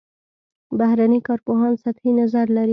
[0.79, 2.69] بهرني کارپوهان سطحي نظر لري.